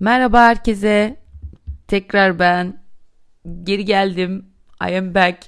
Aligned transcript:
Merhaba 0.00 0.40
herkese. 0.40 1.16
Tekrar 1.88 2.38
ben. 2.38 2.80
Geri 3.62 3.84
geldim. 3.84 4.46
I 4.88 4.98
am 4.98 5.14
back. 5.14 5.38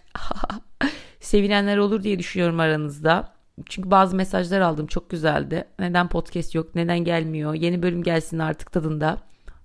Sevinenler 1.21 1.77
olur 1.77 2.03
diye 2.03 2.19
düşünüyorum 2.19 2.61
aranızda. 2.61 3.33
Çünkü 3.67 3.91
bazı 3.91 4.17
mesajlar 4.17 4.61
aldım 4.61 4.87
çok 4.87 5.11
güzeldi. 5.11 5.65
Neden 5.79 6.09
podcast 6.09 6.55
yok? 6.55 6.75
Neden 6.75 6.99
gelmiyor? 6.99 7.55
Yeni 7.55 7.83
bölüm 7.83 8.03
gelsin 8.03 8.39
artık 8.39 8.73
tadında. 8.73 9.19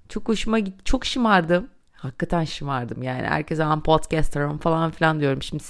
Çok 0.10 0.28
hoşuma 0.28 0.60
gitti. 0.60 0.84
Çok 0.86 1.06
şımardım. 1.06 1.68
Hakikaten 1.94 2.44
şımardım 2.44 3.04
yani. 3.04 3.28
Herkese 3.28 3.66
ben 3.66 3.82
podcasterım 3.82 4.58
falan 4.58 4.92
filan 4.92 5.20
diyorum. 5.20 5.42
Şimdi 5.42 5.64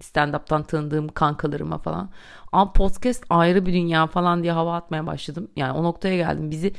stand-up'tan 0.00 0.62
tanıdığım 0.62 1.08
kankalarıma 1.08 1.78
falan. 1.78 2.10
Ama 2.52 2.72
podcast 2.72 3.24
ayrı 3.30 3.66
bir 3.66 3.72
dünya 3.72 4.06
falan 4.06 4.42
diye 4.42 4.52
hava 4.52 4.76
atmaya 4.76 5.06
başladım. 5.06 5.48
Yani 5.56 5.72
o 5.72 5.82
noktaya 5.82 6.16
geldim. 6.16 6.50
Bizi 6.50 6.72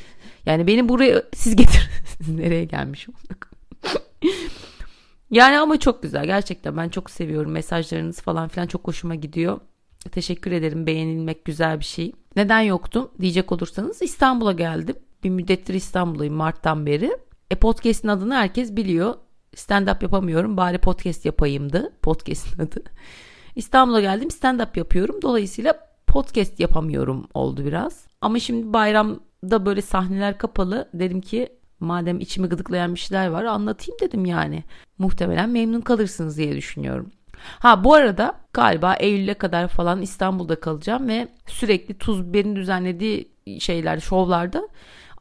yani 0.46 0.68
beni 0.68 0.90
buraya 0.90 1.24
siz 1.34 1.56
getir. 1.56 1.90
Nereye 2.28 2.66
gelmişim? 2.66 3.14
yani 5.32 5.60
ama 5.60 5.80
çok 5.80 6.04
güzel. 6.04 6.26
Gerçekten 6.26 6.78
ben 6.78 6.90
çok 6.90 7.10
seviyorum. 7.10 7.52
Mesajlarınız 7.52 8.22
falan 8.22 8.48
filan 8.48 8.68
çok 8.68 8.88
hoşuma 8.88 9.16
gidiyor. 9.16 9.60
Teşekkür 10.12 10.52
ederim. 10.52 10.88
Beğenilmek 10.88 11.46
güzel 11.46 11.80
bir 11.80 11.86
şey. 11.86 12.12
Neden 12.36 12.60
yoktum 12.60 13.12
diyecek 13.22 13.52
olursanız 13.52 14.02
İstanbul'a 14.02 14.52
geldim. 14.52 14.96
Bir 15.24 15.30
müddettir 15.30 15.74
İstanbul'dayım 15.74 16.34
Mart'tan 16.34 16.86
beri. 16.86 17.18
E 17.52 17.56
podcast'in 17.56 18.08
adını 18.08 18.36
herkes 18.36 18.76
biliyor. 18.76 19.16
Stand-up 19.56 20.04
yapamıyorum. 20.04 20.58
Bari 20.58 20.78
podcast 20.78 21.26
yapayımdı. 21.26 21.94
Podcast'in 22.02 22.64
adı. 22.64 22.84
İstanbul'a 23.56 24.02
geldim 24.02 24.30
stand-up 24.30 24.78
yapıyorum. 24.80 25.22
Dolayısıyla 25.22 25.74
podcast 26.08 26.60
yapamıyorum 26.60 27.28
oldu 27.34 27.66
biraz. 27.66 28.08
Ama 28.22 28.40
şimdi 28.40 28.74
bayramda 28.74 29.66
böyle 29.66 29.82
sahneler 29.82 30.38
kapalı. 30.38 30.90
Dedim 30.94 31.22
ki 31.22 31.50
madem 31.80 32.20
içimi 32.20 32.48
gıdıklayan 32.48 32.96
bir 32.96 33.00
şeyler 33.00 33.28
var 33.28 33.44
anlatayım 33.44 34.00
dedim 34.02 34.26
yani. 34.26 34.64
Muhtemelen 34.98 35.50
memnun 35.50 35.82
kalırsınız 35.82 36.38
diye 36.38 36.56
düşünüyorum. 36.56 37.12
Ha 37.60 37.84
bu 37.84 37.94
arada 37.94 38.34
galiba 38.54 38.94
Eylül'e 38.94 39.34
kadar 39.34 39.68
falan 39.68 40.02
İstanbul'da 40.02 40.60
kalacağım 40.60 41.08
ve 41.08 41.28
sürekli 41.48 41.98
Tuz 41.98 42.28
Biber'in 42.28 42.56
düzenlediği 42.56 43.32
şeyler, 43.60 44.00
şovlarda 44.00 44.68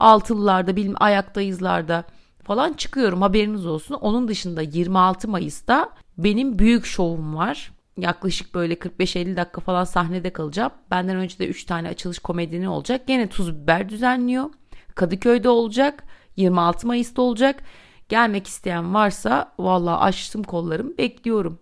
Altılılarda, 0.01 0.77
bilmem 0.77 0.97
ayaktayızlarda 1.01 2.05
falan 2.47 2.73
çıkıyorum 2.73 3.23
haberiniz 3.23 3.67
olsun. 3.67 3.95
Onun 3.95 4.29
dışında 4.29 4.63
26 4.63 5.29
Mayıs'ta 5.29 5.91
benim 6.19 6.59
büyük 6.59 6.87
şovum 6.87 7.37
var. 7.37 7.73
Yaklaşık 7.99 8.55
böyle 8.55 8.75
45-50 8.75 9.37
dakika 9.37 9.61
falan 9.61 9.85
sahnede 9.85 10.33
kalacağım. 10.33 10.73
Benden 10.91 11.17
önce 11.17 11.39
de 11.39 11.47
3 11.47 11.65
tane 11.65 11.89
açılış 11.89 12.19
komedini 12.19 12.69
olacak. 12.69 13.07
Gene 13.07 13.29
Tuz 13.29 13.55
Biber 13.55 13.89
düzenliyor. 13.89 14.51
Kadıköy'de 14.95 15.49
olacak. 15.49 16.05
26 16.37 16.87
Mayıs'ta 16.87 17.23
olacak. 17.23 17.63
Gelmek 18.09 18.47
isteyen 18.47 18.95
varsa 18.95 19.53
valla 19.59 20.01
açtım 20.01 20.43
kollarım 20.43 20.99
bekliyorum. 20.99 21.59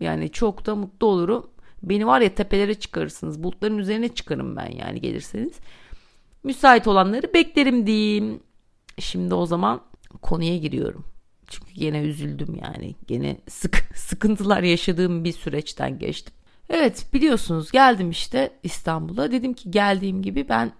Yani 0.00 0.30
çok 0.30 0.66
da 0.66 0.74
mutlu 0.74 1.06
olurum. 1.06 1.50
Beni 1.82 2.06
var 2.06 2.20
ya 2.20 2.34
tepelere 2.34 2.74
çıkarırsınız. 2.74 3.42
Bulutların 3.42 3.78
üzerine 3.78 4.08
çıkarım 4.08 4.56
ben 4.56 4.70
yani 4.70 5.00
gelirseniz. 5.00 5.52
Müsait 6.44 6.86
olanları 6.86 7.34
beklerim 7.34 7.86
diyeyim. 7.86 8.40
Şimdi 8.98 9.34
o 9.34 9.46
zaman 9.46 9.80
konuya 10.22 10.56
giriyorum. 10.56 11.04
Çünkü 11.48 11.70
yine 11.74 12.00
üzüldüm 12.00 12.58
yani. 12.62 12.94
Gene 13.06 13.40
sık, 13.48 13.88
sıkıntılar 13.94 14.62
yaşadığım 14.62 15.24
bir 15.24 15.32
süreçten 15.32 15.98
geçtim. 15.98 16.34
Evet 16.70 17.06
biliyorsunuz 17.12 17.70
geldim 17.70 18.10
işte 18.10 18.50
İstanbul'a. 18.62 19.32
Dedim 19.32 19.54
ki 19.54 19.70
geldiğim 19.70 20.22
gibi 20.22 20.48
ben 20.48 20.72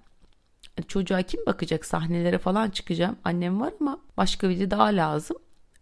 çocuğa 0.88 1.22
kim 1.22 1.46
bakacak 1.46 1.86
sahnelere 1.86 2.38
falan 2.38 2.70
çıkacağım. 2.70 3.16
Annem 3.24 3.60
var 3.60 3.72
ama 3.80 4.00
başka 4.16 4.48
biri 4.48 4.70
daha 4.70 4.86
lazım. 4.86 5.36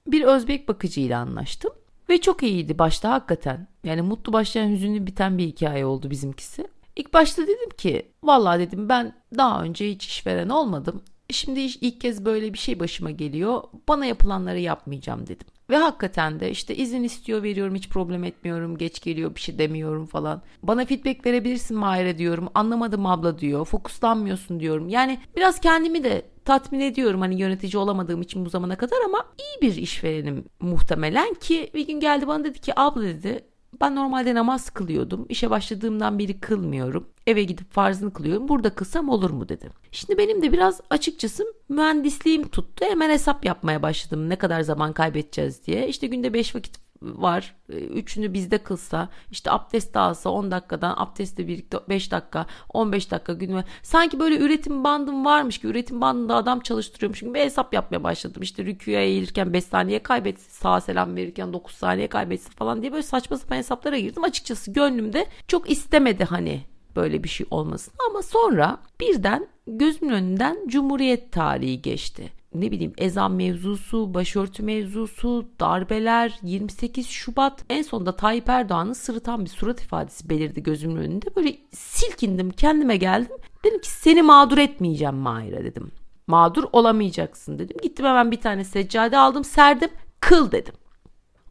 Bir 0.06 0.22
Özbek 0.22 0.68
bakıcıyla 0.68 1.20
anlaştım. 1.20 1.72
Ve 2.08 2.20
çok 2.20 2.42
iyiydi 2.42 2.78
başta 2.78 3.10
hakikaten. 3.12 3.68
Yani 3.84 4.02
mutlu 4.02 4.32
başlayan 4.32 4.70
hüzünlü 4.70 5.06
biten 5.06 5.38
bir 5.38 5.46
hikaye 5.46 5.86
oldu 5.86 6.10
bizimkisi. 6.10 6.66
İlk 6.96 7.14
başta 7.14 7.42
dedim 7.42 7.70
ki 7.78 8.12
vallahi 8.22 8.60
dedim 8.60 8.88
ben 8.88 9.14
daha 9.36 9.62
önce 9.62 9.90
hiç 9.90 10.06
işveren 10.06 10.48
olmadım. 10.48 11.02
Şimdi 11.30 11.60
ilk 11.60 12.00
kez 12.00 12.24
böyle 12.24 12.52
bir 12.52 12.58
şey 12.58 12.80
başıma 12.80 13.10
geliyor. 13.10 13.62
Bana 13.88 14.06
yapılanları 14.06 14.58
yapmayacağım 14.60 15.26
dedim. 15.26 15.46
Ve 15.70 15.76
hakikaten 15.76 16.40
de 16.40 16.50
işte 16.50 16.76
izin 16.76 17.02
istiyor 17.02 17.42
veriyorum 17.42 17.74
hiç 17.74 17.88
problem 17.88 18.24
etmiyorum. 18.24 18.78
Geç 18.78 19.00
geliyor 19.00 19.34
bir 19.34 19.40
şey 19.40 19.58
demiyorum 19.58 20.06
falan. 20.06 20.42
Bana 20.62 20.84
feedback 20.84 21.26
verebilirsin 21.26 21.76
Mahir'e 21.76 22.18
diyorum. 22.18 22.48
Anlamadım 22.54 23.06
abla 23.06 23.38
diyor. 23.38 23.64
Fokuslanmıyorsun 23.64 24.60
diyorum. 24.60 24.88
Yani 24.88 25.18
biraz 25.36 25.60
kendimi 25.60 26.04
de 26.04 26.22
tatmin 26.44 26.80
ediyorum 26.80 27.20
hani 27.20 27.40
yönetici 27.40 27.78
olamadığım 27.78 28.22
için 28.22 28.44
bu 28.44 28.50
zamana 28.50 28.76
kadar 28.76 28.96
ama 29.04 29.24
iyi 29.38 29.62
bir 29.62 29.76
işverenim 29.76 30.44
muhtemelen 30.60 31.34
ki 31.34 31.70
bir 31.74 31.86
gün 31.86 32.00
geldi 32.00 32.26
bana 32.26 32.44
dedi 32.44 32.58
ki 32.58 32.72
abla 32.80 33.02
dedi 33.02 33.44
ben 33.80 33.96
normalde 33.96 34.34
namaz 34.34 34.70
kılıyordum. 34.70 35.26
İşe 35.28 35.50
başladığımdan 35.50 36.18
beri 36.18 36.40
kılmıyorum. 36.40 37.08
Eve 37.26 37.44
gidip 37.44 37.72
farzını 37.72 38.12
kılıyorum. 38.12 38.48
Burada 38.48 38.70
kılsam 38.74 39.08
olur 39.08 39.30
mu 39.30 39.48
dedim. 39.48 39.70
Şimdi 39.92 40.18
benim 40.18 40.42
de 40.42 40.52
biraz 40.52 40.80
açıkçası 40.90 41.44
mühendisliğim 41.68 42.48
tuttu. 42.48 42.84
Hemen 42.88 43.10
hesap 43.10 43.44
yapmaya 43.44 43.82
başladım. 43.82 44.28
Ne 44.28 44.36
kadar 44.36 44.60
zaman 44.60 44.92
kaybedeceğiz 44.92 45.66
diye. 45.66 45.88
İşte 45.88 46.06
günde 46.06 46.32
5 46.32 46.54
vakit 46.54 46.85
var. 47.14 47.54
Ee, 47.68 47.76
üçünü 47.76 48.34
bizde 48.34 48.58
kılsa 48.58 49.08
işte 49.30 49.50
abdest 49.50 49.96
alsa 49.96 50.30
10 50.30 50.50
dakikadan 50.50 50.94
abdestle 50.96 51.48
birlikte 51.48 51.78
5 51.88 52.12
dakika 52.12 52.46
15 52.72 53.10
dakika 53.10 53.32
gün 53.32 53.64
sanki 53.82 54.20
böyle 54.20 54.38
üretim 54.38 54.84
bandım 54.84 55.24
varmış 55.24 55.58
ki 55.58 55.66
üretim 55.66 56.00
bandında 56.00 56.34
adam 56.34 56.60
çalıştırıyormuş 56.60 57.20
gibi 57.20 57.38
hesap 57.38 57.74
yapmaya 57.74 58.04
başladım. 58.04 58.42
İşte 58.42 58.64
rüküye 58.64 59.02
eğilirken 59.02 59.52
5 59.52 59.64
saniye 59.64 60.02
kaybetsin 60.02 60.50
sağa 60.50 60.80
selam 60.80 61.16
verirken 61.16 61.52
9 61.52 61.74
saniye 61.74 62.08
kaybetsin 62.08 62.50
falan 62.50 62.82
diye 62.82 62.92
böyle 62.92 63.02
saçma 63.02 63.36
sapan 63.36 63.56
hesaplara 63.56 63.98
girdim. 63.98 64.24
Açıkçası 64.24 64.72
gönlümde 64.72 65.26
çok 65.48 65.70
istemedi 65.70 66.24
hani 66.24 66.62
böyle 66.96 67.24
bir 67.24 67.28
şey 67.28 67.46
olmasın 67.50 67.94
ama 68.10 68.22
sonra 68.22 68.78
birden 69.00 69.46
gözümün 69.66 70.12
önünden 70.12 70.68
Cumhuriyet 70.68 71.32
tarihi 71.32 71.82
geçti 71.82 72.32
ne 72.60 72.70
bileyim 72.70 72.92
ezan 72.98 73.32
mevzusu, 73.32 74.14
başörtü 74.14 74.62
mevzusu, 74.62 75.48
darbeler, 75.60 76.38
28 76.42 77.06
Şubat 77.06 77.64
en 77.70 77.82
sonunda 77.82 78.16
Tayyip 78.16 78.48
Erdoğan'ın 78.48 78.92
sırıtan 78.92 79.44
bir 79.44 79.50
surat 79.50 79.80
ifadesi 79.80 80.28
belirdi 80.28 80.62
gözümün 80.62 80.96
önünde. 80.96 81.36
Böyle 81.36 81.56
silkindim 81.72 82.50
kendime 82.50 82.96
geldim. 82.96 83.36
Dedim 83.64 83.80
ki 83.80 83.90
seni 83.90 84.22
mağdur 84.22 84.58
etmeyeceğim 84.58 85.14
Mahir'e 85.14 85.64
dedim. 85.64 85.92
Mağdur 86.26 86.64
olamayacaksın 86.72 87.58
dedim. 87.58 87.76
Gittim 87.82 88.06
hemen 88.06 88.30
bir 88.30 88.40
tane 88.40 88.64
seccade 88.64 89.18
aldım 89.18 89.44
serdim 89.44 89.90
kıl 90.20 90.52
dedim. 90.52 90.74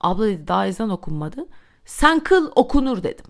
Abla 0.01 0.25
dedi 0.25 0.47
daha 0.47 0.67
ezan 0.67 0.89
okunmadı. 0.89 1.47
Sen 1.85 2.19
kıl 2.19 2.51
okunur 2.55 3.03
dedim. 3.03 3.25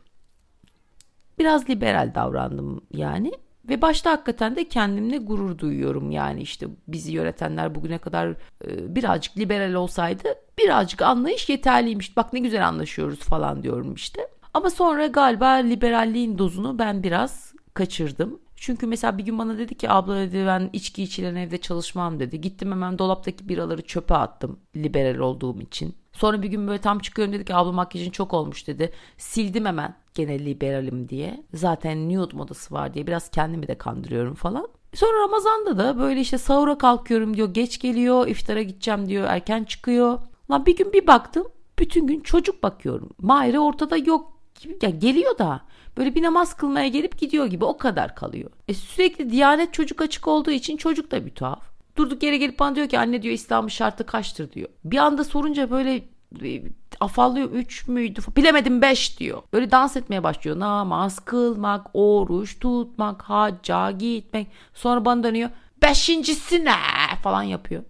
Biraz 1.40 1.70
liberal 1.70 2.16
davrandım 2.16 2.82
yani. 2.94 3.32
Ve 3.70 3.82
başta 3.82 4.12
hakikaten 4.12 4.56
de 4.56 4.68
kendimle 4.68 5.18
gurur 5.18 5.58
duyuyorum 5.58 6.12
yani 6.12 6.42
işte 6.42 6.68
bizi 6.88 7.12
yönetenler 7.12 7.76
bugüne 7.76 7.98
kadar 7.98 8.30
e, 8.68 8.96
birazcık 8.96 9.38
liberal 9.38 9.74
olsaydı 9.74 10.24
birazcık 10.58 11.02
anlayış 11.02 11.50
yeterliymiş. 11.50 12.18
Bak 12.18 12.34
ne 12.34 12.40
güzel 12.40 12.68
anlaşıyoruz 12.68 13.20
falan 13.20 13.64
diyorum 13.64 13.94
işte. 13.94 14.28
Ama 14.54 14.70
sonra 14.70 15.08
galiba 15.08 15.50
liberalliğin 15.50 16.38
dozunu 16.38 16.80
ben 16.80 17.04
biraz 17.04 17.54
kaçırdım. 17.74 18.40
Çünkü 18.56 18.88
mesela 18.88 19.18
bir 19.18 19.24
gün 19.26 19.40
bana 19.40 19.58
dedi 19.58 19.76
ki 19.76 19.90
abla 19.90 20.16
dedi 20.16 20.44
ben 20.48 20.70
içki 20.74 21.04
içilen 21.04 21.36
evde 21.36 21.58
çalışmam 21.58 22.20
dedi. 22.20 22.42
Gittim 22.42 22.72
hemen 22.72 23.00
dolaptaki 23.00 23.50
biraları 23.50 23.82
çöpe 23.82 24.16
attım 24.16 24.60
liberal 24.76 25.20
olduğum 25.20 25.62
için. 25.62 25.96
Sonra 26.16 26.42
bir 26.42 26.48
gün 26.48 26.68
böyle 26.68 26.82
tam 26.82 27.00
çıkıyorum 27.00 27.34
dedi 27.34 27.46
ki 27.46 27.56
abla 27.56 27.72
makyajın 27.72 28.12
çok 28.12 28.34
olmuş 28.34 28.68
dedi. 28.68 28.92
Sildim 29.18 29.66
hemen 29.66 29.96
gene 30.14 30.46
liberalim 30.46 31.10
diye. 31.10 31.44
Zaten 31.54 32.10
nude 32.10 32.38
modası 32.38 32.74
var 32.74 32.94
diye 32.94 33.08
biraz 33.08 33.30
kendimi 33.30 33.68
de 33.68 33.78
kandırıyorum 33.78 34.34
falan. 34.36 34.68
Sonra 34.94 35.20
Ramazan'da 35.24 35.78
da 35.78 36.00
böyle 36.00 36.22
işte 36.22 36.38
sahura 36.38 36.78
kalkıyorum 36.78 37.38
diyor 37.38 37.54
geç 37.54 37.80
geliyor 37.80 38.28
iftara 38.28 38.62
gideceğim 38.62 39.10
diyor 39.10 39.26
erken 39.30 39.64
çıkıyor. 39.64 40.20
Lan 40.52 40.66
bir 40.66 40.78
gün 40.78 40.94
bir 40.94 41.08
baktım 41.08 41.48
bütün 41.80 42.08
gün 42.08 42.20
çocuk 42.20 42.64
bakıyorum. 42.64 43.10
Mahire 43.20 43.60
ortada 43.60 43.98
yok 43.98 44.40
gibi 44.62 44.78
ya 44.82 44.90
geliyor 44.90 45.38
da 45.38 45.62
böyle 45.98 46.16
bir 46.16 46.24
namaz 46.24 46.54
kılmaya 46.54 46.88
gelip 46.88 47.18
gidiyor 47.18 47.46
gibi 47.46 47.66
o 47.66 47.78
kadar 47.78 48.16
kalıyor. 48.16 48.52
E 48.68 48.74
sürekli 48.74 49.30
diyanet 49.30 49.74
çocuk 49.74 50.02
açık 50.02 50.28
olduğu 50.28 50.52
için 50.52 50.78
çocuk 50.78 51.12
da 51.12 51.26
bir 51.26 51.32
tuhaf. 51.32 51.75
Durduk 51.98 52.24
yere 52.24 52.38
gelip 52.38 52.60
bana 52.60 52.76
diyor 52.76 52.90
ki 52.90 53.00
anne 53.00 53.22
diyor 53.22 53.34
İslam'ın 53.34 53.68
şartı 53.68 54.06
kaçtır 54.06 54.52
diyor. 54.52 54.70
Bir 54.84 54.98
anda 54.98 55.24
sorunca 55.24 55.72
böyle 55.72 55.96
e, 56.44 56.64
afallıyor 57.00 57.52
3 57.52 57.88
müydü 57.88 58.22
bilemedim 58.38 58.82
5 58.82 59.20
diyor. 59.20 59.42
Böyle 59.54 59.72
dans 59.72 59.98
etmeye 59.98 60.24
başlıyor. 60.24 60.60
Namaz 60.60 61.20
kılmak, 61.20 61.88
oruç 61.94 62.60
tutmak, 62.60 63.22
hacca 63.22 63.92
gitmek. 63.92 64.48
Sonra 64.74 65.06
bana 65.06 65.24
dönüyor. 65.24 65.50
Beşincisi 65.82 66.66
ne 66.66 66.76
falan 67.24 67.44
yapıyor. 67.44 67.84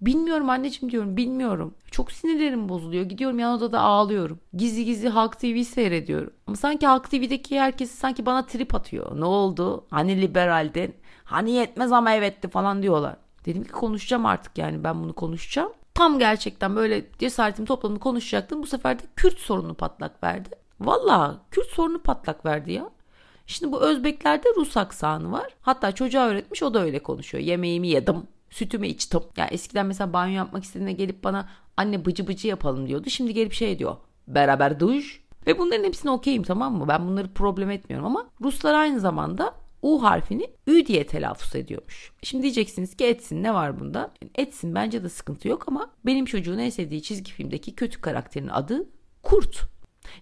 Bilmiyorum 0.00 0.50
anneciğim 0.50 0.92
diyorum 0.92 1.16
bilmiyorum. 1.16 1.74
Çok 1.90 2.12
sinirlerim 2.12 2.68
bozuluyor. 2.68 3.04
Gidiyorum 3.04 3.38
yan 3.38 3.54
odada 3.54 3.80
ağlıyorum. 3.80 4.40
Gizli 4.54 4.84
gizli 4.84 5.08
Halk 5.08 5.40
TV 5.40 5.62
seyrediyorum. 5.62 6.32
Ama 6.46 6.56
sanki 6.56 6.86
Halk 6.86 7.10
TV'deki 7.10 7.60
herkes 7.60 7.90
sanki 7.90 8.26
bana 8.26 8.46
trip 8.46 8.74
atıyor. 8.74 9.20
Ne 9.20 9.24
oldu? 9.24 9.86
Hani 9.90 10.22
liberaldin? 10.22 10.94
Hani 11.24 11.50
yetmez 11.50 11.92
ama 11.92 12.12
evetti 12.12 12.48
falan 12.48 12.82
diyorlar. 12.82 13.16
Dedim 13.46 13.64
ki 13.64 13.72
konuşacağım 13.72 14.26
artık 14.26 14.58
yani 14.58 14.84
ben 14.84 15.02
bunu 15.02 15.12
konuşacağım. 15.12 15.72
Tam 15.94 16.18
gerçekten 16.18 16.76
böyle 16.76 17.04
cesaretimi 17.18 17.66
topladım 17.68 17.98
konuşacaktım. 17.98 18.62
Bu 18.62 18.66
sefer 18.66 18.98
de 18.98 19.02
Kürt 19.16 19.38
sorunu 19.38 19.74
patlak 19.74 20.22
verdi. 20.22 20.48
Valla 20.80 21.40
Kürt 21.50 21.66
sorunu 21.66 21.98
patlak 21.98 22.46
verdi 22.46 22.72
ya. 22.72 22.90
Şimdi 23.46 23.72
bu 23.72 23.80
Özbeklerde 23.80 24.48
Rus 24.56 24.76
aksanı 24.76 25.32
var. 25.32 25.54
Hatta 25.60 25.92
çocuğa 25.92 26.26
öğretmiş 26.26 26.62
o 26.62 26.74
da 26.74 26.82
öyle 26.82 26.98
konuşuyor. 26.98 27.44
Yemeğimi 27.44 27.88
yedim, 27.88 28.16
sütümü 28.50 28.86
içtim. 28.86 29.20
Ya 29.36 29.46
eskiden 29.46 29.86
mesela 29.86 30.12
banyo 30.12 30.34
yapmak 30.34 30.64
istediğinde 30.64 30.92
gelip 30.92 31.24
bana 31.24 31.48
anne 31.76 32.04
bıcı 32.04 32.28
bıcı 32.28 32.48
yapalım 32.48 32.88
diyordu. 32.88 33.10
Şimdi 33.10 33.34
gelip 33.34 33.52
şey 33.52 33.78
diyor. 33.78 33.96
Beraber 34.28 34.80
duş. 34.80 35.24
Ve 35.46 35.58
bunların 35.58 35.84
hepsine 35.84 36.10
okeyim 36.10 36.42
tamam 36.42 36.74
mı? 36.76 36.88
Ben 36.88 37.06
bunları 37.08 37.28
problem 37.32 37.70
etmiyorum 37.70 38.06
ama 38.06 38.26
Ruslar 38.40 38.74
aynı 38.74 39.00
zamanda 39.00 39.54
U 39.84 40.02
harfini 40.02 40.50
Ü 40.66 40.86
diye 40.86 41.06
telaffuz 41.06 41.56
ediyormuş. 41.56 42.12
Şimdi 42.22 42.42
diyeceksiniz 42.42 42.96
ki 42.96 43.04
etsin 43.04 43.42
ne 43.42 43.54
var 43.54 43.80
bunda? 43.80 44.14
Etsin 44.34 44.74
bence 44.74 45.02
de 45.02 45.08
sıkıntı 45.08 45.48
yok 45.48 45.64
ama 45.68 45.90
benim 46.06 46.24
çocuğun 46.24 46.58
en 46.58 46.70
sevdiği 46.70 47.02
çizgi 47.02 47.32
filmdeki 47.32 47.74
kötü 47.74 48.00
karakterin 48.00 48.48
adı 48.48 48.88
Kurt. 49.22 49.60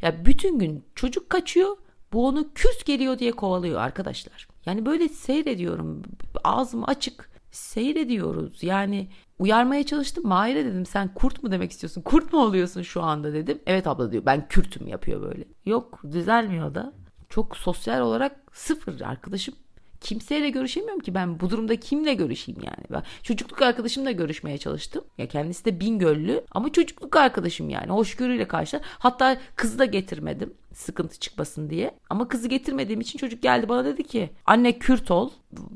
Ya 0.02 0.24
bütün 0.24 0.58
gün 0.58 0.84
çocuk 0.94 1.30
kaçıyor 1.30 1.76
bu 2.12 2.26
onu 2.26 2.54
küs 2.54 2.84
geliyor 2.84 3.18
diye 3.18 3.32
kovalıyor 3.32 3.80
arkadaşlar. 3.80 4.48
Yani 4.66 4.86
böyle 4.86 5.08
seyrediyorum 5.08 6.02
ağzım 6.44 6.88
açık 6.88 7.30
seyrediyoruz. 7.50 8.62
Yani 8.62 9.08
uyarmaya 9.38 9.86
çalıştım. 9.86 10.26
Mahir'e 10.26 10.64
dedim 10.64 10.86
sen 10.86 11.14
kurt 11.14 11.42
mu 11.42 11.50
demek 11.50 11.72
istiyorsun? 11.72 12.02
Kurt 12.02 12.32
mu 12.32 12.42
oluyorsun 12.42 12.82
şu 12.82 13.02
anda 13.02 13.32
dedim. 13.34 13.58
Evet 13.66 13.86
abla 13.86 14.12
diyor 14.12 14.26
ben 14.26 14.48
kürtüm 14.48 14.86
yapıyor 14.88 15.22
böyle. 15.22 15.44
Yok 15.66 16.02
düzelmiyor 16.12 16.74
da. 16.74 16.92
Çok 17.32 17.56
sosyal 17.56 18.00
olarak 18.00 18.36
sıfır 18.52 19.00
arkadaşım. 19.00 19.54
Kimseyle 20.00 20.50
görüşemiyorum 20.50 21.00
ki 21.00 21.14
ben 21.14 21.40
bu 21.40 21.50
durumda 21.50 21.80
kimle 21.80 22.14
görüşeyim 22.14 22.60
yani. 22.64 22.84
Ben 22.90 23.02
çocukluk 23.22 23.62
arkadaşımla 23.62 24.10
görüşmeye 24.10 24.58
çalıştım. 24.58 25.04
Ya 25.18 25.28
kendisi 25.28 25.64
de 25.64 25.80
Bingöllü 25.80 26.44
ama 26.50 26.72
çocukluk 26.72 27.16
arkadaşım 27.16 27.68
yani. 27.68 27.86
Hoşgörüyle 27.86 28.48
karşı. 28.48 28.80
Hatta 28.84 29.40
kızı 29.56 29.78
da 29.78 29.84
getirmedim 29.84 30.54
sıkıntı 30.74 31.20
çıkmasın 31.20 31.70
diye. 31.70 31.98
Ama 32.10 32.28
kızı 32.28 32.48
getirmediğim 32.48 33.00
için 33.00 33.18
çocuk 33.18 33.42
geldi 33.42 33.68
bana 33.68 33.84
dedi 33.84 34.02
ki 34.02 34.30
anne 34.46 34.78
Kürt 34.78 35.10
ol. 35.10 35.30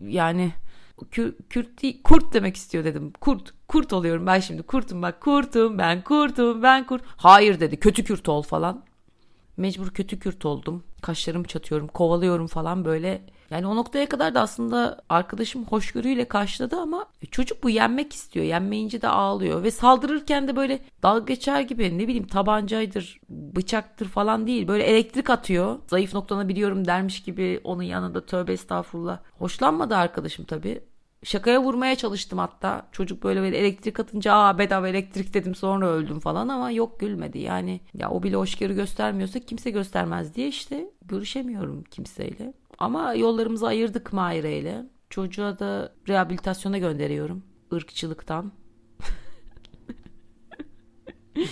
Yani 0.07 0.53
Kürt 1.51 1.83
değil, 1.83 2.03
kurt 2.03 2.35
demek 2.35 2.57
istiyor 2.57 2.85
dedim. 2.85 3.13
Kurt, 3.21 3.55
kurt 3.69 3.93
oluyorum 3.93 4.27
ben 4.27 4.41
şimdi. 4.41 4.63
Kurtum 4.63 5.03
bak, 5.03 5.21
kurtum 5.21 5.79
ben, 5.79 6.05
kurtum 6.05 6.63
ben, 6.63 6.87
kurt. 6.87 7.03
Hayır 7.17 7.61
dedi, 7.61 7.77
kötü 7.77 8.05
Kürt 8.05 8.29
ol 8.29 8.43
falan. 8.43 8.85
Mecbur 9.57 9.91
kötü 9.91 10.19
Kürt 10.19 10.47
oldum. 10.47 10.85
Kaşlarım 11.03 11.45
çatıyorum, 11.45 11.89
kovalıyorum 11.89 12.47
falan 12.47 12.85
böyle. 12.85 13.23
Yani 13.51 13.67
o 13.67 13.77
noktaya 13.77 14.09
kadar 14.09 14.35
da 14.35 14.41
aslında 14.41 15.03
arkadaşım 15.09 15.65
hoşgörüyle 15.65 16.25
karşıladı 16.25 16.77
ama 16.77 17.07
çocuk 17.31 17.63
bu 17.63 17.71
yenmek 17.71 18.13
istiyor. 18.13 18.47
Yenmeyince 18.47 19.03
de 19.03 19.09
ağlıyor 19.09 19.63
ve 19.63 19.71
saldırırken 19.71 20.49
de 20.49 20.57
böyle 20.57 20.79
dalga 21.03 21.25
geçer 21.25 21.61
gibi 21.61 21.99
ne 21.99 22.03
bileyim 22.09 22.27
tabancaydır, 22.27 23.21
bıçaktır 23.29 24.09
falan 24.09 24.47
değil. 24.47 24.69
Böyle 24.69 24.85
elektrik 24.85 25.31
atıyor. 25.31 25.79
Zayıf 25.87 26.15
noktanı 26.15 26.49
biliyorum 26.49 26.87
dermiş 26.87 27.23
gibi 27.23 27.61
onun 27.65 27.83
yanında 27.83 28.27
tövbe 28.27 28.53
estağfurullah. 28.53 29.19
Hoşlanmadı 29.39 29.97
arkadaşım 29.97 30.45
tabii. 30.45 30.81
Şakaya 31.27 31.63
vurmaya 31.63 31.97
çalıştım 31.97 32.39
hatta. 32.39 32.89
Çocuk 32.93 33.23
böyle 33.25 33.41
böyle 33.41 33.59
elektrik 33.59 34.01
atınca 34.01 34.35
aa 34.35 34.59
bedava 34.59 34.89
elektrik 34.89 35.35
dedim 35.35 35.55
sonra 35.55 35.87
öldüm 35.87 36.21
falan 36.21 36.49
ama 36.49 36.71
yok 36.71 37.01
gülmedi. 37.01 37.39
Yani 37.39 37.81
ya 37.95 38.11
o 38.11 38.23
bile 38.23 38.37
hoşgörü 38.37 38.75
göstermiyorsa 38.75 39.41
kimse 39.41 39.71
göstermez 39.71 40.35
diye 40.35 40.49
işte 40.49 40.91
görüşemiyorum 41.03 41.85
kimseyle. 41.85 42.55
Ama 42.79 43.15
yollarımızı 43.15 43.67
ayırdık 43.67 44.13
Maire 44.13 44.59
ile. 44.59 44.87
Çocuğa 45.11 45.59
da 45.59 45.93
rehabilitasyona 46.09 46.79
gönderiyorum. 46.79 47.43
ırkçılıktan. 47.73 48.53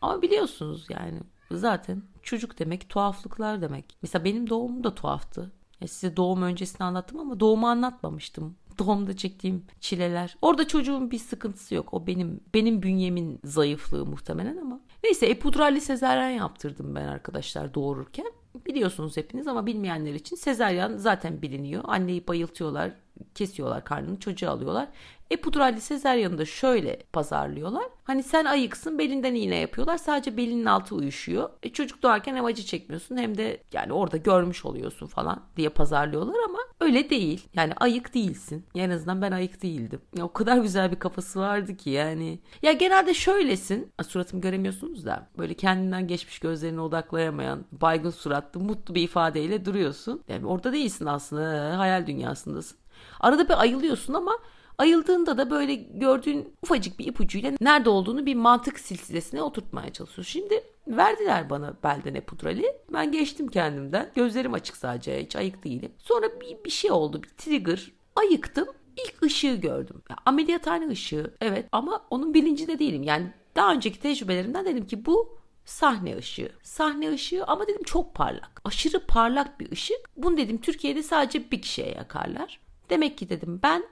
Ama 0.00 0.22
biliyorsunuz 0.22 0.86
yani 0.90 1.20
zaten 1.50 2.02
çocuk 2.22 2.58
demek 2.58 2.88
tuhaflıklar 2.88 3.62
demek. 3.62 3.96
Mesela 4.02 4.24
benim 4.24 4.50
doğumum 4.50 4.84
da 4.84 4.94
tuhaftı. 4.94 5.52
Ya 5.82 5.88
size 5.88 6.16
doğum 6.16 6.42
öncesini 6.42 6.84
anlattım 6.84 7.20
ama 7.20 7.40
doğumu 7.40 7.68
anlatmamıştım. 7.68 8.56
Doğumda 8.78 9.16
çektiğim 9.16 9.64
çileler. 9.80 10.36
Orada 10.42 10.68
çocuğun 10.68 11.10
bir 11.10 11.18
sıkıntısı 11.18 11.74
yok. 11.74 11.94
O 11.94 12.06
benim 12.06 12.40
benim 12.54 12.82
bünyemin 12.82 13.40
zayıflığı 13.44 14.06
muhtemelen 14.06 14.56
ama. 14.56 14.80
Neyse 15.04 15.26
epidural 15.26 15.80
sezaryen 15.80 16.30
yaptırdım 16.30 16.94
ben 16.94 17.08
arkadaşlar 17.08 17.74
doğururken. 17.74 18.26
Biliyorsunuz 18.66 19.16
hepiniz 19.16 19.48
ama 19.48 19.66
bilmeyenler 19.66 20.14
için 20.14 20.36
sezaryen 20.36 20.96
zaten 20.96 21.42
biliniyor. 21.42 21.82
Anneyi 21.86 22.26
bayıltıyorlar, 22.26 22.92
kesiyorlar 23.34 23.84
karnını, 23.84 24.18
çocuğu 24.18 24.50
alıyorlar. 24.50 24.88
Epiduralli 25.30 25.80
sezaryanı 25.80 26.38
da 26.38 26.44
şöyle 26.44 27.02
pazarlıyorlar. 27.12 27.84
Hani 28.04 28.22
sen 28.22 28.44
ayıksın 28.44 28.98
belinden 28.98 29.34
iğne 29.34 29.56
yapıyorlar. 29.56 29.96
Sadece 29.96 30.36
belinin 30.36 30.64
altı 30.64 30.94
uyuşuyor. 30.94 31.50
E 31.62 31.68
çocuk 31.72 32.02
doğarken 32.02 32.36
hem 32.36 32.44
acı 32.44 32.62
çekmiyorsun 32.62 33.16
hem 33.16 33.38
de 33.38 33.62
yani 33.72 33.92
orada 33.92 34.16
görmüş 34.16 34.64
oluyorsun 34.64 35.06
falan 35.06 35.42
diye 35.56 35.68
pazarlıyorlar 35.68 36.36
ama 36.48 36.58
öyle 36.80 37.10
değil. 37.10 37.48
Yani 37.54 37.72
ayık 37.76 38.14
değilsin. 38.14 38.66
En 38.74 38.90
azından 38.90 39.22
ben 39.22 39.32
ayık 39.32 39.62
değildim. 39.62 40.00
Ya 40.18 40.24
o 40.24 40.32
kadar 40.32 40.58
güzel 40.58 40.90
bir 40.90 40.98
kafası 40.98 41.40
vardı 41.40 41.76
ki 41.76 41.90
yani. 41.90 42.38
Ya 42.62 42.72
genelde 42.72 43.14
şöylesin. 43.14 43.92
Suratımı 44.08 44.42
göremiyorsunuz 44.42 45.06
da. 45.06 45.28
Böyle 45.38 45.54
kendinden 45.54 46.06
geçmiş 46.08 46.38
gözlerine 46.38 46.80
odaklayamayan 46.80 47.64
baygın 47.72 48.10
suratlı 48.10 48.60
mutlu 48.60 48.94
bir 48.94 49.02
ifadeyle 49.02 49.64
duruyorsun. 49.64 50.22
Yani 50.28 50.46
orada 50.46 50.72
değilsin 50.72 51.06
aslında. 51.06 51.78
Hayal 51.78 52.06
dünyasındasın. 52.06 52.78
Arada 53.20 53.48
bir 53.48 53.60
ayılıyorsun 53.60 54.14
ama 54.14 54.38
Ayıldığında 54.78 55.38
da 55.38 55.50
böyle 55.50 55.74
gördüğün 55.74 56.54
ufacık 56.62 56.98
bir 56.98 57.06
ipucuyla 57.06 57.52
nerede 57.60 57.90
olduğunu 57.90 58.26
bir 58.26 58.34
mantık 58.34 58.80
silsilesine 58.80 59.42
oturtmaya 59.42 59.92
çalışıyorsun. 59.92 60.32
Şimdi 60.32 60.64
verdiler 60.88 61.50
bana 61.50 61.74
belden 61.82 62.20
pudrali. 62.20 62.76
Ben 62.92 63.12
geçtim 63.12 63.48
kendimden. 63.48 64.10
Gözlerim 64.14 64.54
açık 64.54 64.76
sadece. 64.76 65.24
Hiç 65.24 65.36
ayık 65.36 65.64
değilim. 65.64 65.92
Sonra 65.98 66.40
bir, 66.40 66.64
bir 66.64 66.70
şey 66.70 66.90
oldu. 66.90 67.22
Bir 67.22 67.28
trigger. 67.28 67.92
Ayıktım. 68.16 68.68
İlk 68.96 69.22
ışığı 69.22 69.54
gördüm. 69.54 70.02
Ya, 70.10 70.16
ameliyathane 70.26 70.88
ışığı. 70.88 71.34
Evet 71.40 71.66
ama 71.72 72.04
onun 72.10 72.34
bilincinde 72.34 72.78
değilim. 72.78 73.02
Yani 73.02 73.32
daha 73.56 73.72
önceki 73.72 74.00
tecrübelerimden 74.00 74.64
dedim 74.64 74.86
ki 74.86 75.06
bu 75.06 75.38
sahne 75.64 76.16
ışığı. 76.16 76.52
Sahne 76.62 77.10
ışığı 77.12 77.44
ama 77.44 77.66
dedim 77.66 77.82
çok 77.82 78.14
parlak. 78.14 78.60
Aşırı 78.64 79.06
parlak 79.06 79.60
bir 79.60 79.72
ışık. 79.72 80.10
Bunu 80.16 80.36
dedim 80.36 80.60
Türkiye'de 80.60 81.02
sadece 81.02 81.50
bir 81.50 81.62
kişiye 81.62 81.88
yakarlar. 81.88 82.60
Demek 82.90 83.18
ki 83.18 83.28
dedim 83.28 83.60
ben 83.62 83.84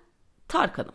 Tarkan'ım. 0.51 0.93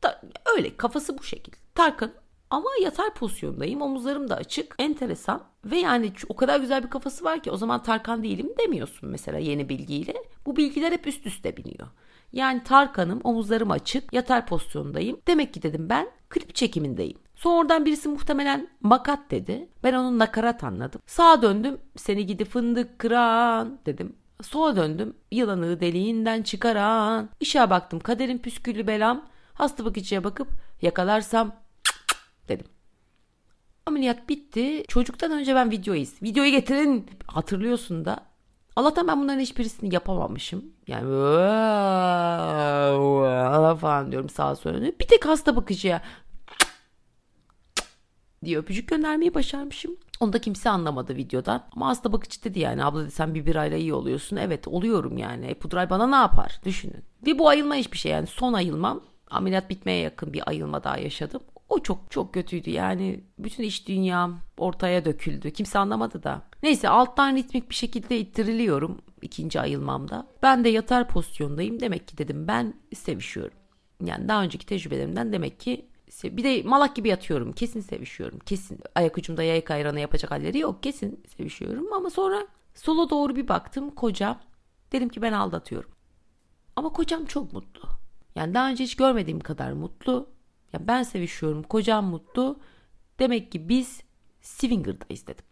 Ta, 0.00 0.20
öyle 0.56 0.76
kafası 0.76 1.18
bu 1.18 1.22
şekil. 1.22 1.52
Tarkan 1.74 2.10
ama 2.50 2.68
yatar 2.82 3.14
pozisyondayım. 3.14 3.82
Omuzlarım 3.82 4.30
da 4.30 4.36
açık. 4.36 4.74
Enteresan. 4.78 5.42
Ve 5.64 5.76
yani 5.76 6.12
o 6.28 6.36
kadar 6.36 6.60
güzel 6.60 6.84
bir 6.84 6.90
kafası 6.90 7.24
var 7.24 7.42
ki 7.42 7.50
o 7.50 7.56
zaman 7.56 7.82
Tarkan 7.82 8.22
değilim 8.22 8.52
demiyorsun 8.58 9.08
mesela 9.08 9.38
yeni 9.38 9.68
bilgiyle. 9.68 10.14
Bu 10.46 10.56
bilgiler 10.56 10.92
hep 10.92 11.06
üst 11.06 11.26
üste 11.26 11.56
biniyor. 11.56 11.88
Yani 12.32 12.62
Tarkan'ım 12.64 13.20
omuzlarım 13.24 13.70
açık 13.70 14.12
yatar 14.12 14.46
pozisyondayım. 14.46 15.20
Demek 15.26 15.54
ki 15.54 15.62
dedim 15.62 15.88
ben 15.88 16.10
klip 16.30 16.54
çekimindeyim. 16.54 17.18
Sonradan 17.34 17.84
birisi 17.84 18.08
muhtemelen 18.08 18.68
makat 18.80 19.30
dedi. 19.30 19.68
Ben 19.82 19.94
onun 19.94 20.18
nakarat 20.18 20.64
anladım. 20.64 21.00
Sağa 21.06 21.42
döndüm 21.42 21.78
seni 21.96 22.26
gidi 22.26 22.44
fındık 22.44 22.98
kıran 22.98 23.78
dedim. 23.86 24.16
Sola 24.42 24.76
döndüm. 24.76 25.16
Yılanı 25.30 25.80
deliğinden 25.80 26.42
çıkaran. 26.42 27.28
Işığa 27.40 27.70
baktım. 27.70 28.00
Kaderin 28.00 28.38
püsküllü 28.38 28.86
belam. 28.86 29.28
Hasta 29.54 29.84
bakıcıya 29.84 30.24
bakıp 30.24 30.48
yakalarsam 30.82 31.56
dedim. 32.48 32.66
Ameliyat 33.86 34.28
bitti. 34.28 34.84
Çocuktan 34.88 35.32
önce 35.32 35.54
ben 35.54 35.70
videoyu. 35.70 36.06
Videoyu 36.22 36.50
getirin. 36.50 37.10
Hatırlıyorsun 37.26 38.04
da. 38.04 38.20
Allah'tan 38.76 39.08
ben 39.08 39.20
bunların 39.22 39.40
hiçbirisini 39.40 39.94
yapamamışım. 39.94 40.64
Yani 40.86 41.04
falan 43.76 44.12
diyorum 44.12 44.28
sağa 44.28 44.56
sola. 44.56 44.82
Bir 44.82 45.06
tek 45.08 45.26
hasta 45.26 45.56
bakıcıya 45.56 46.02
diye 48.44 48.58
öpücük 48.58 48.88
göndermeyi 48.88 49.34
başarmışım. 49.34 49.96
Onu 50.20 50.32
da 50.32 50.38
kimse 50.38 50.70
anlamadı 50.70 51.16
videodan. 51.16 51.62
Ama 51.72 51.88
hasta 51.88 52.12
bakıcı 52.12 52.44
dedi 52.44 52.58
yani 52.58 52.84
abla 52.84 53.02
dedi 53.02 53.10
sen 53.10 53.34
bir 53.34 53.46
birayla 53.46 53.76
iyi 53.76 53.94
oluyorsun. 53.94 54.36
Evet 54.36 54.68
oluyorum 54.68 55.18
yani. 55.18 55.46
E, 55.46 55.54
pudray 55.54 55.90
bana 55.90 56.06
ne 56.06 56.16
yapar? 56.16 56.60
Düşünün. 56.64 57.04
Ve 57.26 57.38
bu 57.38 57.48
ayılma 57.48 57.74
hiçbir 57.74 57.98
şey 57.98 58.12
yani 58.12 58.26
son 58.26 58.52
ayılmam. 58.52 59.00
Ameliyat 59.30 59.70
bitmeye 59.70 60.00
yakın 60.00 60.32
bir 60.32 60.48
ayılma 60.48 60.84
daha 60.84 60.98
yaşadım. 60.98 61.40
O 61.68 61.82
çok 61.82 62.10
çok 62.10 62.34
kötüydü 62.34 62.70
yani 62.70 63.20
bütün 63.38 63.64
iş 63.64 63.88
dünyam 63.88 64.40
ortaya 64.58 65.04
döküldü. 65.04 65.50
Kimse 65.50 65.78
anlamadı 65.78 66.22
da. 66.22 66.42
Neyse 66.62 66.88
alttan 66.88 67.36
ritmik 67.36 67.70
bir 67.70 67.74
şekilde 67.74 68.18
ittiriliyorum 68.18 68.98
ikinci 69.22 69.60
ayılmamda. 69.60 70.26
Ben 70.42 70.64
de 70.64 70.68
yatar 70.68 71.08
pozisyondayım. 71.08 71.80
Demek 71.80 72.08
ki 72.08 72.18
dedim 72.18 72.48
ben 72.48 72.74
sevişiyorum. 72.94 73.58
Yani 74.04 74.28
daha 74.28 74.42
önceki 74.42 74.66
tecrübelerimden 74.66 75.32
demek 75.32 75.60
ki 75.60 75.86
bir 76.24 76.44
de 76.44 76.62
malak 76.62 76.96
gibi 76.96 77.08
yatıyorum. 77.08 77.52
Kesin 77.52 77.80
sevişiyorum. 77.80 78.38
Kesin. 78.38 78.80
Ayak 78.94 79.18
ucumda 79.18 79.42
yayık 79.42 79.70
ayranı 79.70 80.00
yapacak 80.00 80.30
halleri 80.30 80.58
yok. 80.58 80.82
Kesin 80.82 81.22
sevişiyorum. 81.36 81.92
Ama 81.92 82.10
sonra 82.10 82.46
sola 82.74 83.10
doğru 83.10 83.36
bir 83.36 83.48
baktım. 83.48 83.90
Kocam. 83.90 84.40
Dedim 84.92 85.08
ki 85.08 85.22
ben 85.22 85.32
aldatıyorum. 85.32 85.90
Ama 86.76 86.88
kocam 86.88 87.24
çok 87.24 87.52
mutlu. 87.52 87.88
Yani 88.34 88.54
daha 88.54 88.70
önce 88.70 88.84
hiç 88.84 88.96
görmediğim 88.96 89.40
kadar 89.40 89.72
mutlu. 89.72 90.28
Ya 90.72 90.88
ben 90.88 91.02
sevişiyorum, 91.02 91.62
kocam 91.62 92.04
mutlu. 92.06 92.58
Demek 93.18 93.52
ki 93.52 93.68
biz 93.68 94.02
Swinger'dayız 94.40 95.26
dedim. 95.26 95.44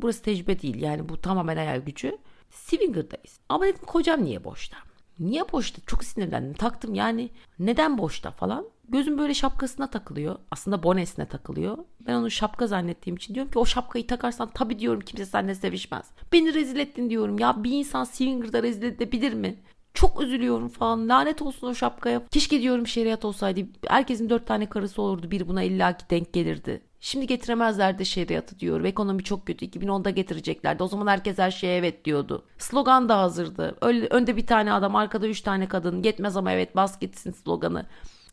Burası 0.00 0.22
tecrübe 0.22 0.62
değil 0.62 0.82
yani 0.82 1.08
bu 1.08 1.20
tamamen 1.20 1.56
hayal 1.56 1.80
gücü. 1.80 2.18
Swinger'dayız. 2.50 3.40
Ama 3.48 3.66
dedim 3.66 3.84
kocam 3.86 4.24
niye 4.24 4.44
boşta? 4.44 4.76
Niye 5.18 5.52
boşta? 5.52 5.82
Çok 5.86 6.04
sinirlendim. 6.04 6.52
Taktım 6.52 6.94
yani 6.94 7.30
neden 7.58 7.98
boşta 7.98 8.30
falan. 8.30 8.66
Gözüm 8.88 9.18
böyle 9.18 9.34
şapkasına 9.34 9.90
takılıyor. 9.90 10.36
Aslında 10.50 10.82
bonesine 10.82 11.26
takılıyor. 11.26 11.78
Ben 12.00 12.14
onu 12.14 12.30
şapka 12.30 12.66
zannettiğim 12.66 13.16
için 13.16 13.34
diyorum 13.34 13.52
ki 13.52 13.58
o 13.58 13.64
şapkayı 13.64 14.06
takarsan 14.06 14.50
tabii 14.54 14.78
diyorum 14.78 15.00
kimse 15.00 15.26
seninle 15.26 15.54
sevişmez. 15.54 16.06
Beni 16.32 16.54
rezil 16.54 16.76
ettin 16.76 17.10
diyorum. 17.10 17.38
Ya 17.38 17.64
bir 17.64 17.72
insan 17.72 18.04
swinger'da 18.04 18.62
rezil 18.62 18.82
edebilir 18.82 19.32
mi? 19.32 19.56
Çok 19.96 20.22
üzülüyorum 20.22 20.68
falan. 20.68 21.08
Lanet 21.08 21.42
olsun 21.42 21.66
o 21.66 21.74
şapkaya. 21.74 22.22
Keşke 22.30 22.60
diyorum 22.60 22.86
şeriat 22.86 23.24
olsaydı. 23.24 23.60
Herkesin 23.86 24.30
dört 24.30 24.46
tane 24.46 24.68
karısı 24.68 25.02
olurdu. 25.02 25.30
Bir 25.30 25.48
buna 25.48 25.62
illaki 25.62 26.10
denk 26.10 26.32
gelirdi. 26.32 26.82
Şimdi 27.00 27.26
getiremezlerdi 27.26 28.06
şeriatı 28.06 28.58
diyor. 28.58 28.84
Ekonomi 28.84 29.24
çok 29.24 29.46
kötü. 29.46 29.66
2010'da 29.66 30.10
getireceklerdi. 30.10 30.82
O 30.82 30.88
zaman 30.88 31.06
herkes 31.06 31.38
her 31.38 31.50
şeye 31.50 31.76
evet 31.76 32.04
diyordu. 32.04 32.44
Slogan 32.58 33.08
da 33.08 33.18
hazırdı. 33.18 33.76
Öyle, 33.82 34.06
önde 34.06 34.36
bir 34.36 34.46
tane 34.46 34.72
adam, 34.72 34.96
arkada 34.96 35.28
üç 35.28 35.40
tane 35.40 35.68
kadın. 35.68 36.02
Yetmez 36.02 36.36
ama 36.36 36.52
evet 36.52 36.76
bas 36.76 37.00
gitsin 37.00 37.32
sloganı. 37.32 37.86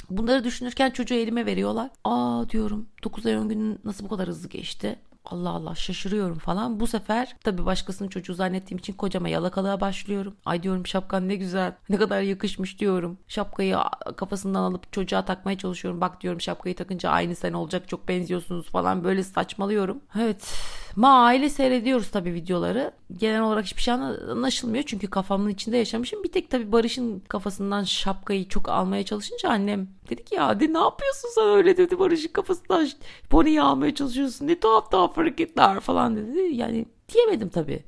Bunları 0.09 0.43
düşünürken 0.43 0.89
çocuğu 0.89 1.15
elime 1.15 1.45
veriyorlar. 1.45 1.89
Aa 2.03 2.49
diyorum 2.49 2.87
9 3.03 3.25
ay 3.25 3.37
10 3.37 3.49
gün 3.49 3.79
nasıl 3.83 4.05
bu 4.05 4.09
kadar 4.09 4.27
hızlı 4.27 4.49
geçti? 4.49 4.99
Allah 5.25 5.49
Allah 5.49 5.75
şaşırıyorum 5.75 6.37
falan. 6.37 6.79
Bu 6.79 6.87
sefer 6.87 7.35
tabii 7.43 7.65
başkasının 7.65 8.09
çocuğu 8.09 8.33
zannettiğim 8.33 8.79
için 8.79 8.93
kocama 8.93 9.29
yalakalığa 9.29 9.81
başlıyorum. 9.81 10.35
Ay 10.45 10.63
diyorum 10.63 10.87
şapkan 10.87 11.27
ne 11.27 11.35
güzel 11.35 11.73
ne 11.89 11.97
kadar 11.97 12.21
yakışmış 12.21 12.79
diyorum. 12.79 13.17
Şapkayı 13.27 13.77
kafasından 14.15 14.63
alıp 14.63 14.93
çocuğa 14.93 15.25
takmaya 15.25 15.57
çalışıyorum. 15.57 16.01
Bak 16.01 16.21
diyorum 16.21 16.41
şapkayı 16.41 16.75
takınca 16.75 17.09
aynı 17.09 17.35
sen 17.35 17.53
olacak 17.53 17.87
çok 17.87 18.07
benziyorsunuz 18.07 18.69
falan 18.69 19.03
böyle 19.03 19.23
saçmalıyorum. 19.23 20.01
Evet 20.19 20.53
ma 20.95 21.25
aile 21.25 21.49
seyrediyoruz 21.49 22.11
tabii 22.11 22.33
videoları. 22.33 22.91
Genel 23.17 23.41
olarak 23.41 23.65
hiçbir 23.65 23.81
şey 23.81 23.93
anlaşılmıyor 23.93 24.83
çünkü 24.87 25.07
kafamın 25.07 25.49
içinde 25.49 25.77
yaşamışım. 25.77 26.23
Bir 26.23 26.31
tek 26.31 26.49
tabii 26.49 26.71
Barış'ın 26.71 27.19
kafasından 27.19 27.83
şapkayı 27.83 28.47
çok 28.47 28.69
almaya 28.69 29.05
çalışınca 29.05 29.49
annem 29.49 29.87
dedi 30.09 30.23
ki 30.25 30.35
ya 30.35 30.59
de 30.59 30.73
ne 30.73 30.77
yapıyorsun 30.77 31.29
sen 31.35 31.47
öyle 31.47 31.77
dedi 31.77 31.99
Barış'ın 31.99 32.33
kafasından 32.33 32.89
pony 33.29 33.59
almaya 33.59 33.95
çalışıyorsun 33.95 34.47
ne 34.47 34.59
tuhaf 34.59 34.91
tuhaf 34.91 35.17
hareketler 35.17 35.79
falan 35.79 36.15
dedi. 36.15 36.39
Yani 36.39 36.85
diyemedim 37.13 37.49
tabii. 37.49 37.83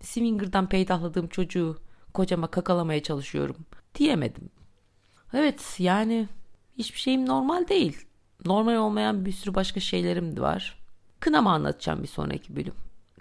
Swinger'dan 0.00 0.68
peydahladığım 0.68 1.28
çocuğu 1.28 1.76
kocama 2.14 2.46
kakalamaya 2.46 3.02
çalışıyorum. 3.02 3.56
Diyemedim. 3.94 4.50
Evet 5.34 5.76
yani 5.78 6.28
hiçbir 6.78 6.98
şeyim 6.98 7.26
normal 7.26 7.68
değil. 7.68 8.06
Normal 8.44 8.76
olmayan 8.76 9.24
bir 9.24 9.32
sürü 9.32 9.54
başka 9.54 9.80
şeylerim 9.80 10.36
de 10.36 10.40
var. 10.40 10.78
Kınamı 11.20 11.50
anlatacağım 11.50 12.02
bir 12.02 12.08
sonraki 12.08 12.56
bölüm. 12.56 12.74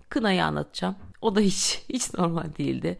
Kınayı 0.09 0.45
anlatacağım. 0.45 0.95
O 1.21 1.35
da 1.35 1.39
hiç 1.39 1.83
hiç 1.89 2.13
normal 2.13 2.55
değildi. 2.57 2.97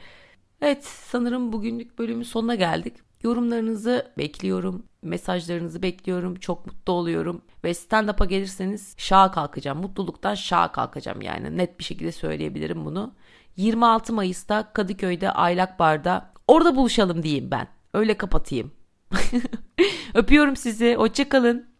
Evet 0.62 0.86
sanırım 0.86 1.54
bugünlük 1.54 2.00
bölümün 2.00 2.24
sonuna 2.24 2.56
geldik. 2.56 2.94
Yorumlarınızı 3.24 4.12
bekliyorum. 4.18 4.84
Mesajlarınızı 5.02 5.82
bekliyorum. 5.82 6.36
Çok 6.36 6.66
mutlu 6.66 6.94
oluyorum. 6.94 7.42
Ve 7.64 7.74
stand-up'a 7.74 8.26
gelirseniz 8.26 8.94
şaha 8.98 9.32
kalkacağım. 9.32 9.78
Mutluluktan 9.78 10.36
şaha 10.36 10.72
kalkacağım 10.72 11.22
yani. 11.22 11.58
Net 11.58 11.80
bir 11.80 11.84
şekilde 11.84 12.12
söyleyebilirim 12.12 12.86
bunu. 12.86 13.14
26 13.56 14.14
Mayıs'ta 14.14 14.74
Kadıköy'de 14.74 15.32
Aylak 15.32 15.80
Bar'da 15.80 16.32
orada 16.48 16.76
buluşalım 16.76 17.24
diyeyim 17.24 17.52
ben. 17.52 17.68
Öyle 17.94 18.18
kapatayım. 18.18 18.72
Öpüyorum 20.14 20.56
sizi. 20.56 20.96
Hoşçakalın. 20.96 21.71